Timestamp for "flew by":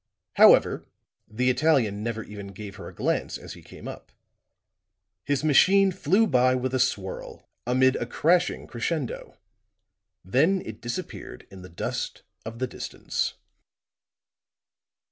5.91-6.55